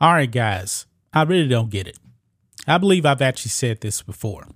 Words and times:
All 0.00 0.12
right, 0.12 0.30
guys, 0.30 0.86
I 1.12 1.22
really 1.24 1.48
don't 1.48 1.70
get 1.70 1.88
it. 1.88 1.98
I 2.68 2.78
believe 2.78 3.04
I've 3.04 3.22
actually 3.22 3.50
said 3.50 3.80
this 3.80 4.00
before. 4.00 4.46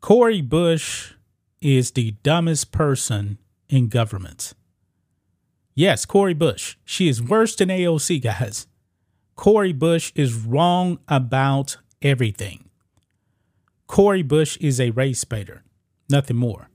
Cori 0.00 0.40
Bush 0.40 1.14
is 1.60 1.90
the 1.90 2.12
dumbest 2.22 2.70
person 2.70 3.38
in 3.68 3.88
government. 3.88 4.54
Yes, 5.74 6.04
Cori 6.04 6.34
Bush. 6.34 6.76
She 6.84 7.08
is 7.08 7.20
worse 7.20 7.56
than 7.56 7.70
AOC, 7.70 8.22
guys. 8.22 8.68
Cori 9.34 9.72
Bush 9.72 10.12
is 10.14 10.34
wrong 10.34 10.98
about 11.08 11.78
everything. 12.00 12.68
Cori 13.88 14.22
Bush 14.22 14.56
is 14.58 14.80
a 14.80 14.90
race 14.90 15.24
baiter, 15.24 15.64
nothing 16.08 16.36
more. 16.36 16.68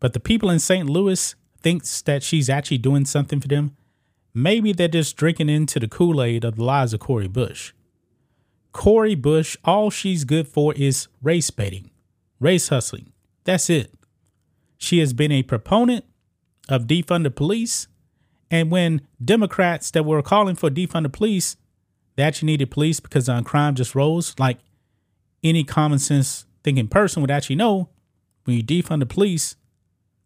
But 0.00 0.14
the 0.14 0.20
people 0.20 0.48
in 0.48 0.60
St. 0.60 0.88
Louis 0.88 1.34
thinks 1.60 2.00
that 2.02 2.22
she's 2.22 2.48
actually 2.48 2.78
doing 2.78 3.04
something 3.04 3.40
for 3.40 3.48
them. 3.48 3.76
Maybe 4.38 4.72
they're 4.72 4.86
just 4.86 5.16
drinking 5.16 5.48
into 5.48 5.80
the 5.80 5.88
Kool-Aid 5.88 6.44
of 6.44 6.54
the 6.54 6.62
lies 6.62 6.94
of 6.94 7.00
Cori 7.00 7.26
Bush. 7.26 7.72
Cori 8.70 9.16
Bush, 9.16 9.56
all 9.64 9.90
she's 9.90 10.22
good 10.22 10.46
for 10.46 10.72
is 10.74 11.08
race 11.20 11.50
baiting, 11.50 11.90
race 12.38 12.68
hustling. 12.68 13.12
That's 13.42 13.68
it. 13.68 13.92
She 14.76 15.00
has 15.00 15.12
been 15.12 15.32
a 15.32 15.42
proponent 15.42 16.04
of 16.68 16.86
defund 16.86 17.24
the 17.24 17.32
police. 17.32 17.88
And 18.48 18.70
when 18.70 19.00
Democrats 19.22 19.90
that 19.90 20.04
were 20.04 20.22
calling 20.22 20.54
for 20.54 20.70
defund 20.70 21.02
the 21.02 21.08
police, 21.08 21.56
that 22.14 22.28
actually 22.28 22.46
needed 22.46 22.70
police 22.70 23.00
because 23.00 23.28
um, 23.28 23.42
crime 23.42 23.74
just 23.74 23.96
rose, 23.96 24.36
like 24.38 24.58
any 25.42 25.64
common 25.64 25.98
sense 25.98 26.46
thinking 26.62 26.86
person 26.86 27.22
would 27.22 27.30
actually 27.32 27.56
know 27.56 27.88
when 28.44 28.56
you 28.56 28.62
defund 28.62 29.00
the 29.00 29.06
police, 29.06 29.56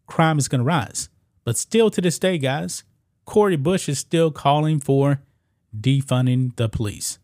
crime 0.05 0.37
is 0.37 0.47
going 0.47 0.59
to 0.59 0.65
rise. 0.65 1.09
But 1.43 1.57
still 1.57 1.89
to 1.89 1.99
this 1.99 2.19
day, 2.19 2.37
guys, 2.37 2.83
Cori 3.25 3.55
Bush 3.55 3.87
is 3.87 3.99
still 3.99 4.31
calling 4.31 4.79
for 4.79 5.21
defunding 5.77 6.55
the 6.55 6.69
police. 6.69 7.19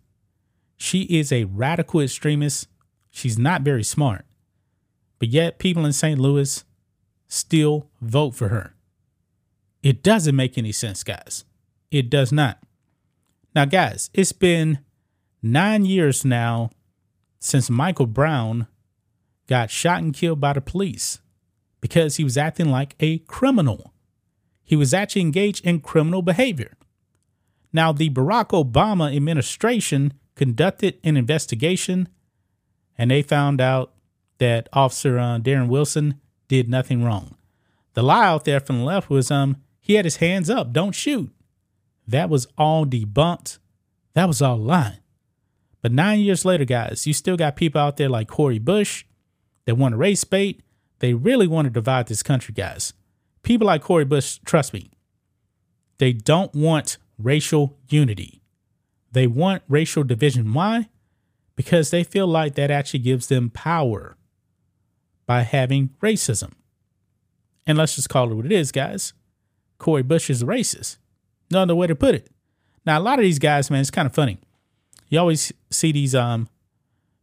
She 0.78 1.02
is 1.03 1.31
a 1.31 1.44
radical 1.45 2.02
extremist. 2.02 2.67
She's 3.11 3.38
not 3.38 3.61
very 3.61 3.83
smart. 3.83 4.25
But 5.20 5.30
yet, 5.30 5.59
people 5.59 5.86
in 5.86 5.94
St. 5.94 6.20
Louis 6.20 6.64
still 7.27 7.89
vote 8.02 8.31
for 8.31 8.47
her. 8.47 8.73
It 9.83 10.02
doesn't 10.02 10.36
make 10.36 10.58
any 10.58 10.72
sense, 10.72 11.03
guys. 11.03 11.44
It 11.92 12.09
does 12.09 12.31
not. 12.31 12.59
Now, 13.55 13.66
guys, 13.66 14.09
it's 14.14 14.31
been 14.31 14.80
nine 15.42 15.86
years 15.86 16.23
now 16.23 16.70
since 17.39 17.70
Michael 17.70 18.05
Brown 18.05 18.67
got 19.47 19.72
shot 19.72 20.02
and 20.02 20.14
killed 20.14 20.39
by 20.39 20.53
the 20.53 20.61
police 20.61 21.20
because 21.81 22.17
he 22.17 22.23
was 22.23 22.38
acting 22.38 22.70
like 22.70 22.95
a 23.00 23.20
criminal. 23.20 23.89
He 24.70 24.75
was 24.75 24.94
actually 24.94 25.23
engaged 25.23 25.66
in 25.66 25.80
criminal 25.80 26.22
behavior. 26.22 26.78
Now, 27.73 27.92
the 27.92 28.12
Barack 28.12 28.50
Obama 28.50 29.16
administration 29.16 30.14
conducted 30.36 31.00
an 31.03 31.17
investigation 31.17 32.08
and 32.95 33.09
they 33.09 33.23
found 33.23 33.59
out 33.59 33.94
that 34.38 34.70
Officer 34.72 35.17
uh, 35.17 35.39
Darren 35.39 35.70
Wilson 35.70 36.22
did 36.48 36.70
nothing 36.70 37.03
wrong. 37.03 37.34
The 37.95 38.03
lie 38.03 38.28
out 38.28 38.45
there 38.45 38.59
from 38.59 38.78
the 38.78 38.86
left 38.86 39.09
was 39.09 39.31
um 39.31 39.58
he 39.80 39.95
had 39.95 40.06
his 40.06 40.17
hands 40.17 40.52
up, 40.52 40.72
don't 40.72 40.94
shoot. 40.94 41.31
That 42.08 42.30
was 42.30 42.45
all 42.56 42.86
debunked. 42.86 43.58
That 44.14 44.28
was 44.28 44.39
all 44.39 44.59
lying. 44.59 45.00
But 45.81 45.94
nine 45.94 46.20
years 46.20 46.45
later, 46.45 46.66
guys, 46.66 47.08
you 47.08 47.14
still 47.14 47.38
got 47.38 47.56
people 47.56 47.81
out 47.81 47.98
there 47.98 48.08
like 48.08 48.28
Cori 48.28 48.59
Bush 48.59 49.04
that 49.66 49.80
want 49.80 49.94
to 49.94 49.98
race 49.98 50.26
bait. 50.26 50.61
They 51.00 51.16
really 51.16 51.48
want 51.48 51.66
to 51.66 51.72
divide 51.72 52.06
this 52.06 52.22
country, 52.22 52.54
guys. 52.54 52.94
People 53.44 53.68
like 53.68 53.82
Cori 53.82 54.06
Bush, 54.06 54.40
trust 54.45 54.73
me, 54.73 54.92
they 55.98 56.14
don't 56.14 56.54
want 56.54 56.98
racial 57.18 57.78
unity. 57.90 58.42
They 59.12 59.28
want 59.28 59.64
racial 59.67 60.04
division. 60.04 60.54
Why? 60.54 60.89
Because 61.55 61.89
they 61.89 62.04
feel 62.04 62.27
like 62.27 62.55
that 62.55 62.72
actually 62.72 63.00
gives 63.00 63.27
them 63.27 63.50
power 63.50 64.16
by 65.26 65.42
having 65.42 65.89
racism. 66.02 66.54
And 67.67 67.77
let's 67.77 67.95
just 67.95 68.10
call 68.10 68.32
it 68.32 68.36
what 68.36 68.45
it 68.45 68.52
is, 68.52 68.72
guys. 68.72 69.14
Cori 69.77 70.04
Bush 70.04 70.30
is 70.30 70.42
a 70.42 70.45
racist. 70.45 70.98
No 71.52 71.61
other 71.61 71.76
way 71.76 71.88
to 71.88 71.95
put 71.95 72.16
it. 72.16 72.30
Now, 72.86 73.00
a 73.00 73.02
lot 73.02 73.20
of 73.20 73.23
these 73.23 73.39
guys, 73.39 73.70
man, 73.70 73.82
it's 73.82 73.92
kind 73.92 74.06
of 74.06 74.14
funny. 74.14 74.39
You 75.10 75.20
always 75.20 75.52
see 75.70 75.92
these 75.92 76.16
um 76.16 76.50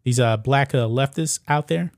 these 0.05 0.21
uh 0.21 0.37
black 0.37 0.75
uh, 0.75 0.87
leftists 0.87 1.41
out 1.49 1.69
there 1.69 1.93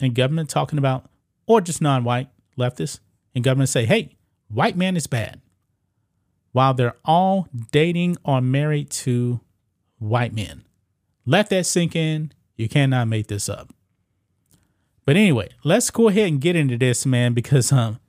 in 0.00 0.14
government 0.14 0.50
talking 0.50 0.78
about, 0.78 1.10
or 1.46 1.60
just 1.60 1.80
non-white 1.80 2.28
leftists 2.58 3.00
in 3.36 3.42
government 3.42 3.68
say, 3.68 3.84
"Hey, 3.84 4.16
white 4.48 4.76
man 4.76 4.96
is 4.96 5.06
bad," 5.06 5.40
while 6.52 6.74
they're 6.74 6.96
all 7.04 7.46
dating 7.70 8.16
or 8.24 8.40
married 8.40 8.90
to 8.90 9.40
white 9.98 10.34
men. 10.34 10.64
Let 11.26 11.50
that 11.50 11.66
sink 11.66 11.94
in. 11.94 12.32
You 12.56 12.68
cannot 12.68 13.08
make 13.08 13.26
this 13.26 13.48
up. 13.48 13.74
But 15.04 15.16
anyway, 15.16 15.50
let's 15.62 15.90
go 15.90 16.08
ahead 16.08 16.28
and 16.28 16.40
get 16.40 16.56
into 16.56 16.78
this, 16.78 17.04
man, 17.04 17.34
because 17.34 17.70
um, 17.70 18.00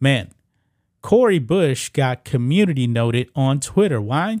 man, 0.00 0.30
Cori 1.02 1.38
Bush 1.38 1.90
got 1.90 2.24
community 2.24 2.86
noted 2.86 3.28
on 3.36 3.60
Twitter. 3.60 4.00
Why? 4.00 4.38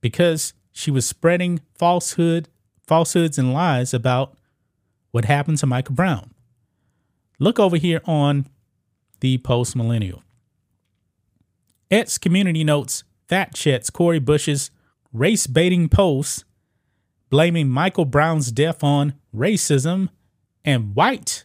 Because 0.00 0.52
she 0.72 0.90
was 0.90 1.06
spreading 1.06 1.60
falsehood, 1.78 2.48
falsehoods 2.86 3.38
and 3.38 3.52
lies 3.52 3.94
about 3.94 4.36
what 5.12 5.26
happened 5.26 5.58
to 5.58 5.66
Michael 5.66 5.94
Brown. 5.94 6.32
Look 7.38 7.60
over 7.60 7.76
here 7.76 8.00
on 8.04 8.46
the 9.22 9.38
Post 9.38 9.76
Millennial. 9.76 10.22
X 11.90 12.18
community 12.18 12.64
notes 12.64 13.04
that 13.28 13.54
checks 13.54 13.88
Cori 13.88 14.18
Bush's 14.18 14.70
race 15.12 15.46
baiting 15.46 15.88
posts 15.88 16.44
blaming 17.30 17.68
Michael 17.68 18.04
Brown's 18.04 18.50
death 18.50 18.82
on 18.82 19.14
racism 19.34 20.08
and 20.64 20.94
white 20.96 21.44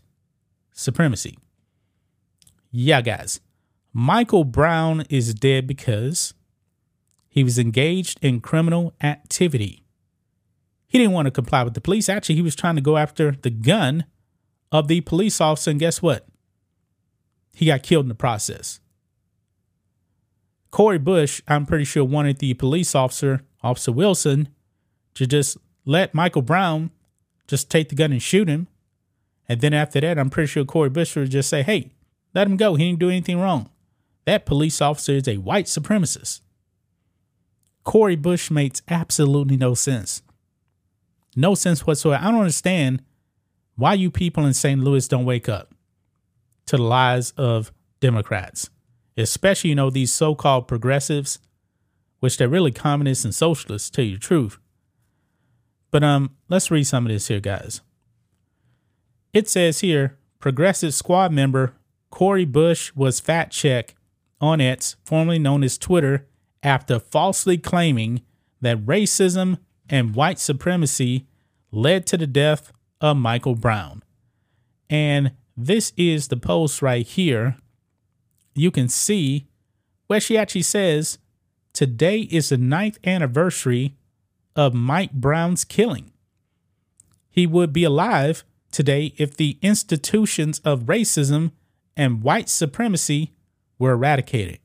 supremacy. 0.73 1.37
Yeah, 2.71 3.01
guys, 3.01 3.41
Michael 3.93 4.43
Brown 4.43 5.03
is 5.09 5.35
dead 5.35 5.67
because 5.67 6.33
he 7.29 7.43
was 7.43 7.59
engaged 7.59 8.17
in 8.23 8.41
criminal 8.41 8.93
activity. 9.01 9.83
He 10.87 10.97
didn't 10.97 11.13
want 11.13 11.27
to 11.27 11.31
comply 11.31 11.61
with 11.61 11.75
the 11.75 11.81
police. 11.81 12.09
Actually, 12.09 12.35
he 12.35 12.41
was 12.41 12.55
trying 12.55 12.75
to 12.75 12.81
go 12.81 12.97
after 12.97 13.31
the 13.31 13.51
gun 13.51 14.05
of 14.71 14.87
the 14.87 15.01
police 15.01 15.39
officer. 15.39 15.69
And 15.69 15.79
guess 15.79 16.01
what? 16.01 16.27
He 17.57 17.65
got 17.65 17.81
killed 17.81 18.05
in 18.05 18.09
the 18.09 18.13
process. 18.13 18.79
Cori 20.69 20.99
Bush, 20.99 21.41
I'm 21.47 21.65
pretty 21.65 21.85
sure, 21.85 22.03
wanted 22.03 22.37
the 22.37 22.53
police 22.53 22.93
officer, 22.93 23.41
Officer 23.63 23.91
Wilson, 23.91 24.49
to 25.15 25.25
just 25.25 25.57
let 25.83 26.13
Michael 26.13 26.43
Brown 26.43 26.91
just 27.47 27.71
take 27.71 27.89
the 27.89 27.95
gun 27.95 28.11
and 28.11 28.21
shoot 28.21 28.47
him. 28.47 28.67
And 29.49 29.59
then 29.59 29.73
after 29.73 29.99
that, 30.01 30.19
I'm 30.19 30.29
pretty 30.29 30.45
sure 30.45 30.65
Cori 30.65 30.91
Bush 30.91 31.15
would 31.15 31.31
just 31.31 31.49
say, 31.49 31.63
hey, 31.63 31.93
let 32.35 32.45
him 32.45 32.57
go. 32.57 32.75
He 32.75 32.85
didn't 32.85 32.99
do 32.99 33.09
anything 33.09 33.39
wrong. 33.39 33.71
That 34.25 34.45
police 34.45 34.79
officer 34.79 35.13
is 35.13 35.27
a 35.27 35.37
white 35.37 35.65
supremacist. 35.65 36.41
Cori 37.83 38.15
Bush 38.15 38.51
makes 38.51 38.83
absolutely 38.87 39.57
no 39.57 39.73
sense. 39.73 40.21
No 41.35 41.55
sense 41.55 41.87
whatsoever. 41.87 42.23
I 42.23 42.29
don't 42.29 42.41
understand 42.41 43.01
why 43.75 43.95
you 43.95 44.11
people 44.11 44.45
in 44.45 44.53
St. 44.53 44.79
Louis 44.79 45.07
don't 45.07 45.25
wake 45.25 45.49
up 45.49 45.73
to 46.67 46.77
the 46.77 46.83
lies 46.83 47.31
of 47.31 47.71
Democrats, 47.99 48.69
especially, 49.17 49.71
you 49.71 49.75
know, 49.75 49.89
these 49.89 50.13
so 50.13 50.35
called 50.35 50.67
progressives, 50.67 51.39
which 52.19 52.37
they're 52.37 52.47
really 52.47 52.71
communists 52.71 53.25
and 53.25 53.33
socialists, 53.33 53.89
tell 53.89 54.05
you 54.05 54.13
the 54.13 54.19
truth. 54.19 54.57
But 55.91 56.03
um, 56.03 56.31
let's 56.49 56.69
read 56.69 56.85
some 56.85 57.05
of 57.05 57.11
this 57.11 57.27
here, 57.27 57.39
guys. 57.39 57.81
It 59.33 59.49
says 59.49 59.79
here 59.79 60.17
progressive 60.39 60.93
squad 60.93 61.31
member 61.31 61.73
Cori 62.09 62.45
Bush 62.45 62.93
was 62.95 63.19
fact 63.19 63.53
checked 63.53 63.93
on 64.39 64.61
X, 64.61 64.95
formerly 65.03 65.39
known 65.39 65.63
as 65.63 65.77
Twitter, 65.77 66.27
after 66.63 66.99
falsely 66.99 67.57
claiming 67.57 68.21
that 68.61 68.85
racism 68.85 69.57
and 69.89 70.15
white 70.15 70.39
supremacy 70.39 71.27
led 71.71 72.05
to 72.07 72.17
the 72.17 72.27
death 72.27 72.71
of 73.01 73.17
Michael 73.17 73.55
Brown. 73.55 74.03
And 74.89 75.31
this 75.57 75.91
is 75.97 76.27
the 76.27 76.37
post 76.37 76.83
right 76.83 77.05
here. 77.05 77.57
You 78.53 78.69
can 78.69 78.87
see 78.87 79.47
where 80.05 80.19
she 80.19 80.37
actually 80.37 80.61
says, 80.61 81.17
Today 81.73 82.21
is 82.21 82.49
the 82.49 82.57
ninth 82.57 82.99
anniversary 83.05 83.97
of 84.55 84.73
Mike 84.73 85.11
Brown's 85.11 85.65
killing. 85.65 86.11
He 87.29 87.45
would 87.45 87.73
be 87.73 87.83
alive 87.83 88.43
today 88.71 89.13
if 89.17 89.35
the 89.35 89.57
institutions 89.61 90.59
of 90.59 90.83
racism 90.83 91.51
and 91.95 92.23
white 92.23 92.49
supremacy 92.49 93.33
were 93.79 93.91
eradicated. 93.91 94.59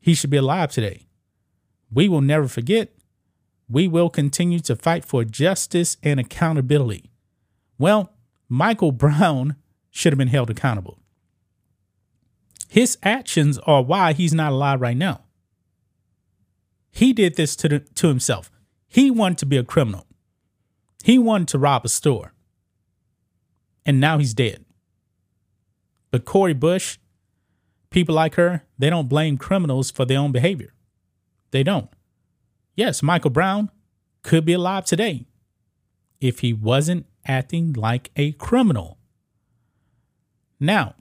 He 0.00 0.14
should 0.14 0.30
be 0.30 0.36
alive 0.38 0.72
today. 0.72 1.06
We 1.90 2.08
will 2.08 2.20
never 2.20 2.48
forget. 2.48 2.92
We 3.68 3.88
will 3.88 4.10
continue 4.10 4.60
to 4.60 4.76
fight 4.76 5.04
for 5.04 5.24
justice 5.24 5.96
and 6.02 6.20
accountability. 6.20 7.10
Well, 7.78 8.12
Michael 8.48 8.92
Brown 9.04 9.56
should 9.94 10.12
have 10.12 10.18
been 10.18 10.28
held 10.28 10.50
accountable. 10.50 10.98
His 12.68 12.98
actions 13.04 13.58
are 13.58 13.80
why 13.80 14.12
he's 14.12 14.34
not 14.34 14.50
alive 14.50 14.80
right 14.80 14.96
now. 14.96 15.20
He 16.90 17.12
did 17.12 17.36
this 17.36 17.54
to, 17.56 17.68
the, 17.68 17.78
to 17.78 18.08
himself. 18.08 18.50
He 18.88 19.08
wanted 19.10 19.38
to 19.38 19.46
be 19.46 19.56
a 19.56 19.62
criminal. 19.62 20.06
He 21.04 21.16
wanted 21.16 21.46
to 21.48 21.58
rob 21.58 21.84
a 21.84 21.88
store. 21.88 22.34
And 23.86 24.00
now 24.00 24.18
he's 24.18 24.34
dead. 24.34 24.64
But 26.10 26.24
Cori 26.24 26.54
Bush, 26.54 26.98
people 27.90 28.16
like 28.16 28.34
her, 28.34 28.64
they 28.76 28.90
don't 28.90 29.08
blame 29.08 29.38
criminals 29.38 29.92
for 29.92 30.04
their 30.04 30.18
own 30.18 30.32
behavior. 30.32 30.74
They 31.52 31.62
don't. 31.62 31.90
Yes, 32.74 33.00
Michael 33.00 33.30
Brown 33.30 33.70
could 34.24 34.44
be 34.44 34.54
alive 34.54 34.86
today 34.86 35.26
if 36.20 36.40
he 36.40 36.52
wasn't 36.52 37.06
acting 37.26 37.72
like 37.74 38.10
a 38.16 38.32
criminal. 38.32 38.98
Now, 40.60 40.94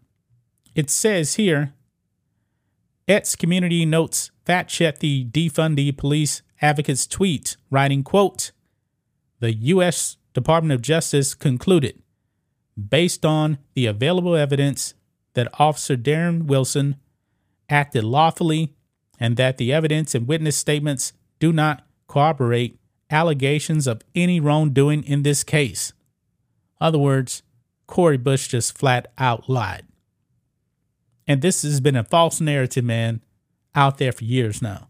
it 0.75 0.89
says 0.89 1.35
here, 1.35 1.73
X 3.07 3.35
community 3.35 3.85
notes 3.85 4.31
fact 4.45 4.69
check 4.69 4.99
the 4.99 5.25
defund 5.25 5.75
the 5.75 5.91
police 5.91 6.41
advocates 6.61 7.05
tweet, 7.05 7.57
writing, 7.69 8.03
quote, 8.03 8.51
the 9.39 9.53
U.S. 9.53 10.17
Department 10.33 10.73
of 10.73 10.81
Justice 10.81 11.35
concluded, 11.35 12.01
based 12.89 13.25
on 13.25 13.57
the 13.73 13.85
available 13.85 14.35
evidence, 14.35 14.93
that 15.33 15.59
Officer 15.59 15.97
Darren 15.97 16.43
Wilson 16.43 16.95
acted 17.69 18.03
lawfully 18.03 18.73
and 19.19 19.35
that 19.37 19.57
the 19.57 19.73
evidence 19.73 20.15
and 20.15 20.27
witness 20.27 20.55
statements 20.55 21.13
do 21.39 21.51
not 21.51 21.85
corroborate 22.07 22.79
allegations 23.09 23.87
of 23.87 24.01
any 24.15 24.39
wrongdoing 24.39 25.03
in 25.03 25.23
this 25.23 25.43
case. 25.43 25.93
Other 26.79 26.97
words, 26.97 27.43
Cori 27.93 28.17
Bush 28.17 28.47
just 28.47 28.75
flat 28.75 29.11
out 29.19 29.47
lied. 29.47 29.85
And 31.27 31.43
this 31.43 31.61
has 31.61 31.79
been 31.79 31.95
a 31.95 32.03
false 32.03 32.41
narrative, 32.41 32.83
man, 32.83 33.23
out 33.75 33.99
there 33.99 34.11
for 34.11 34.23
years 34.23 34.63
now. 34.63 34.87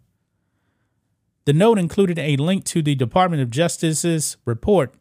The 1.44 1.51
note 1.51 1.77
included 1.77 2.17
a 2.17 2.38
link 2.38 2.63
to 2.63 2.81
the 2.81 2.95
Department 2.95 3.41
of 3.41 3.50
Justice's 3.50 4.38
report 4.45 4.94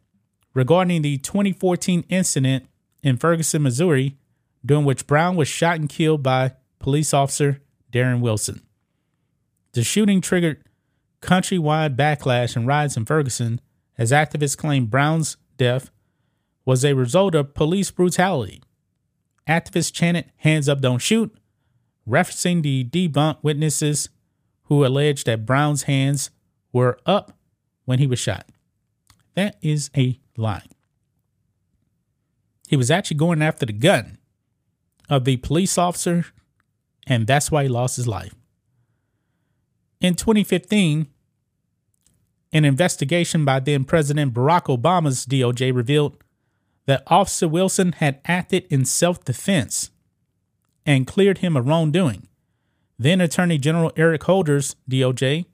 regarding 0.53 1.01
the 1.01 1.17
2014 1.19 2.03
incident 2.09 2.67
in 3.03 3.15
Ferguson, 3.15 3.63
Missouri, 3.63 4.17
during 4.65 4.83
which 4.83 5.07
Brown 5.07 5.37
was 5.37 5.47
shot 5.47 5.79
and 5.79 5.87
killed 5.87 6.21
by 6.21 6.55
police 6.79 7.13
officer 7.13 7.61
Darren 7.89 8.19
Wilson. 8.19 8.63
The 9.71 9.81
shooting 9.81 10.19
triggered 10.19 10.61
countrywide 11.21 11.95
backlash 11.95 12.57
and 12.57 12.67
riots 12.67 12.97
in 12.97 13.05
Ferguson 13.05 13.61
as 13.97 14.11
activists 14.11 14.57
claimed 14.57 14.89
Brown's 14.89 15.37
death 15.55 15.89
was 16.65 16.83
a 16.85 16.93
result 16.93 17.35
of 17.35 17.53
police 17.53 17.91
brutality. 17.91 18.61
Activists 19.47 19.93
chanted, 19.93 20.31
Hands 20.37 20.67
up, 20.69 20.81
don't 20.81 20.99
shoot, 20.99 21.35
referencing 22.07 22.61
the 22.61 22.83
debunked 22.85 23.43
witnesses 23.43 24.09
who 24.63 24.85
alleged 24.85 25.25
that 25.25 25.45
Brown's 25.45 25.83
hands 25.83 26.31
were 26.71 26.97
up 27.05 27.37
when 27.85 27.99
he 27.99 28.07
was 28.07 28.19
shot. 28.19 28.47
That 29.35 29.57
is 29.61 29.89
a 29.95 30.19
lie. 30.37 30.65
He 32.67 32.77
was 32.77 32.89
actually 32.89 33.17
going 33.17 33.41
after 33.41 33.65
the 33.65 33.73
gun 33.73 34.17
of 35.09 35.25
the 35.25 35.37
police 35.37 35.77
officer, 35.77 36.25
and 37.05 37.27
that's 37.27 37.51
why 37.51 37.63
he 37.63 37.69
lost 37.69 37.97
his 37.97 38.07
life. 38.07 38.33
In 39.99 40.15
2015, 40.15 41.07
an 42.51 42.65
investigation 42.65 43.45
by 43.45 43.59
then 43.59 43.83
President 43.83 44.33
Barack 44.33 44.65
Obama's 44.65 45.25
DOJ 45.25 45.75
revealed 45.75 46.17
that 46.85 47.03
Officer 47.07 47.47
Wilson 47.47 47.93
had 47.93 48.19
acted 48.25 48.65
in 48.69 48.85
self 48.85 49.23
defense 49.23 49.91
and 50.85 51.07
cleared 51.07 51.39
him 51.39 51.55
of 51.55 51.67
wrongdoing. 51.67 52.27
Then 52.99 53.21
Attorney 53.21 53.57
General 53.57 53.91
Eric 53.95 54.23
Holder's 54.23 54.75
DOJ 54.89 55.45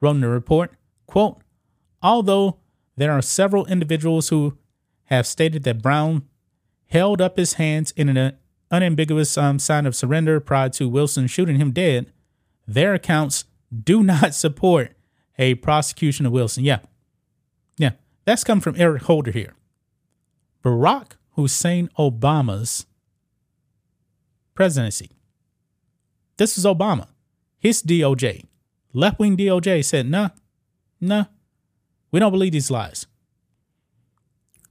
wrote 0.00 0.16
in 0.16 0.20
the 0.20 0.28
report, 0.28 0.72
quote, 1.06 1.40
although 2.02 2.58
there 2.96 3.12
are 3.12 3.22
several 3.22 3.66
individuals 3.66 4.28
who 4.28 4.58
have 5.04 5.26
stated 5.26 5.62
that 5.64 5.82
Brown 5.82 6.22
held 6.88 7.20
up 7.20 7.36
his 7.36 7.54
hands 7.54 7.92
in 7.92 8.08
an 8.08 8.36
unambiguous 8.70 9.36
um, 9.38 9.58
sign 9.58 9.86
of 9.86 9.96
surrender 9.96 10.40
prior 10.40 10.68
to 10.70 10.88
Wilson 10.88 11.26
shooting 11.26 11.56
him 11.56 11.72
dead, 11.72 12.12
their 12.66 12.94
accounts 12.94 13.44
do 13.84 14.02
not 14.02 14.34
support 14.34 14.92
a 15.38 15.54
prosecution 15.56 16.26
of 16.26 16.32
Wilson. 16.32 16.64
Yeah. 16.64 16.78
Yeah. 17.78 17.92
That's 18.24 18.44
come 18.44 18.60
from 18.60 18.74
Eric 18.78 19.02
Holder 19.02 19.30
here. 19.30 19.54
Barack 20.66 21.12
Hussein 21.36 21.88
Obama's 21.96 22.86
presidency. 24.52 25.12
This 26.38 26.58
is 26.58 26.64
Obama. 26.64 27.06
His 27.60 27.84
DOJ, 27.84 28.46
left 28.92 29.20
wing 29.20 29.36
DOJ 29.36 29.84
said, 29.84 30.10
nah, 30.10 30.30
nah, 31.00 31.26
we 32.10 32.18
don't 32.18 32.32
believe 32.32 32.50
these 32.50 32.68
lies. 32.68 33.06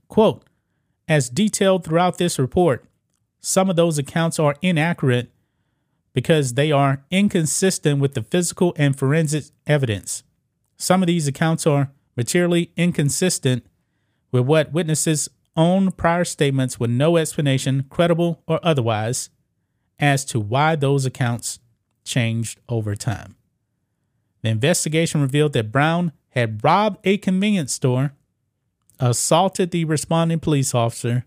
Quote, 0.06 0.44
as 1.08 1.30
detailed 1.30 1.84
throughout 1.84 2.18
this 2.18 2.38
report, 2.38 2.84
some 3.40 3.70
of 3.70 3.76
those 3.76 3.96
accounts 3.96 4.38
are 4.38 4.56
inaccurate 4.60 5.30
because 6.12 6.54
they 6.54 6.70
are 6.70 7.06
inconsistent 7.10 8.00
with 8.00 8.12
the 8.12 8.22
physical 8.22 8.74
and 8.76 8.98
forensic 8.98 9.44
evidence. 9.66 10.24
Some 10.76 11.02
of 11.02 11.06
these 11.06 11.26
accounts 11.26 11.66
are 11.66 11.90
materially 12.18 12.70
inconsistent 12.76 13.64
with 14.30 14.44
what 14.44 14.74
witnesses' 14.74 15.30
own 15.56 15.90
prior 15.92 16.24
statements 16.24 16.78
with 16.78 16.90
no 16.90 17.16
explanation, 17.16 17.86
credible 17.90 18.42
or 18.46 18.60
otherwise, 18.62 19.30
as 19.98 20.24
to 20.26 20.40
why 20.40 20.76
those 20.76 21.06
accounts 21.06 21.58
changed 22.04 22.60
over 22.68 22.94
time. 22.94 23.36
The 24.42 24.50
investigation 24.50 25.20
revealed 25.20 25.54
that 25.54 25.72
Brown 25.72 26.12
had 26.30 26.62
robbed 26.62 26.98
a 27.04 27.18
convenience 27.18 27.72
store, 27.72 28.12
assaulted 29.00 29.70
the 29.70 29.84
responding 29.84 30.40
police 30.40 30.74
officer, 30.74 31.24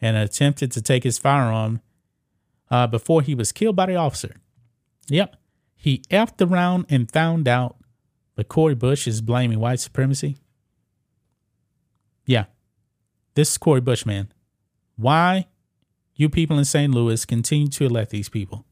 and 0.00 0.16
attempted 0.16 0.70
to 0.72 0.82
take 0.82 1.04
his 1.04 1.18
firearm 1.18 1.80
uh, 2.70 2.86
before 2.86 3.22
he 3.22 3.34
was 3.34 3.52
killed 3.52 3.76
by 3.76 3.86
the 3.86 3.96
officer. 3.96 4.36
Yep, 5.08 5.36
he 5.76 6.02
effed 6.10 6.48
around 6.48 6.86
and 6.88 7.10
found 7.10 7.48
out 7.48 7.76
but 8.36 8.48
Cori 8.48 8.74
Bush 8.74 9.08
is 9.08 9.20
blaming 9.22 9.58
white 9.58 9.80
supremacy. 9.80 10.36
Yeah, 12.26 12.44
this 13.36 13.50
is 13.50 13.58
Cori 13.58 13.80
Bush, 13.80 14.04
man. 14.04 14.32
Why 14.96 15.46
you 16.16 16.28
people 16.28 16.58
in 16.58 16.64
St. 16.64 16.92
Louis 16.92 17.24
continue 17.24 17.68
to 17.68 17.84
elect 17.84 18.10
these 18.10 18.30
people? 18.30 18.64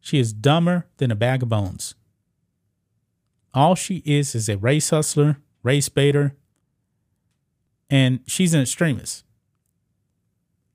She 0.00 0.18
is 0.18 0.32
dumber 0.32 0.86
than 0.96 1.10
a 1.10 1.16
bag 1.16 1.42
of 1.42 1.48
bones. 1.48 1.96
All 3.52 3.74
she 3.74 4.02
is 4.06 4.34
is 4.36 4.48
a 4.48 4.56
race 4.56 4.90
hustler, 4.90 5.38
race 5.64 5.88
baiter, 5.88 6.36
and 7.90 8.20
she's 8.26 8.54
an 8.54 8.62
extremist. 8.62 9.24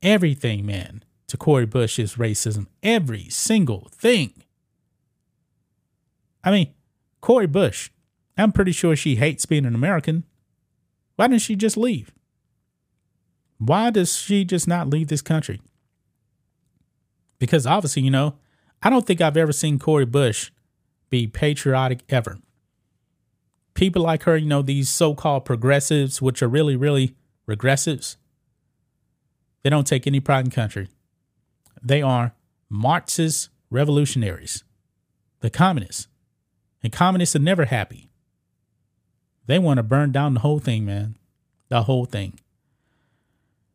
Everything, 0.02 0.66
man, 0.66 1.02
to 1.28 1.36
Cori 1.38 1.64
Bush 1.64 1.98
is 1.98 2.16
racism. 2.16 2.66
Every 2.82 3.28
single 3.30 3.88
thing. 3.90 4.34
I 6.44 6.50
mean, 6.50 6.74
Cori 7.22 7.46
Bush, 7.46 7.90
I'm 8.36 8.52
pretty 8.52 8.72
sure 8.72 8.96
she 8.96 9.16
hates 9.16 9.46
being 9.46 9.64
an 9.64 9.74
American. 9.74 10.24
Why 11.16 11.28
didn't 11.28 11.42
she 11.42 11.56
just 11.56 11.76
leave? 11.78 12.12
Why 13.64 13.90
does 13.90 14.18
she 14.18 14.44
just 14.44 14.66
not 14.66 14.90
leave 14.90 15.06
this 15.06 15.22
country? 15.22 15.60
Because 17.38 17.64
obviously, 17.64 18.02
you 18.02 18.10
know, 18.10 18.34
I 18.82 18.90
don't 18.90 19.06
think 19.06 19.20
I've 19.20 19.36
ever 19.36 19.52
seen 19.52 19.78
Cori 19.78 20.04
Bush 20.04 20.50
be 21.10 21.28
patriotic 21.28 22.00
ever. 22.08 22.38
People 23.74 24.02
like 24.02 24.24
her, 24.24 24.36
you 24.36 24.46
know, 24.46 24.62
these 24.62 24.88
so 24.88 25.14
called 25.14 25.44
progressives, 25.44 26.20
which 26.20 26.42
are 26.42 26.48
really, 26.48 26.74
really 26.74 27.14
regressives, 27.48 28.16
they 29.62 29.70
don't 29.70 29.86
take 29.86 30.08
any 30.08 30.18
pride 30.18 30.44
in 30.44 30.50
country. 30.50 30.88
They 31.80 32.02
are 32.02 32.34
Marxist 32.68 33.48
revolutionaries, 33.70 34.64
the 35.38 35.50
communists. 35.50 36.08
And 36.82 36.92
communists 36.92 37.36
are 37.36 37.40
never 37.40 37.66
happy. 37.66 38.10
They 39.46 39.60
want 39.60 39.78
to 39.78 39.84
burn 39.84 40.10
down 40.10 40.34
the 40.34 40.40
whole 40.40 40.58
thing, 40.58 40.84
man. 40.84 41.16
The 41.68 41.84
whole 41.84 42.06
thing. 42.06 42.40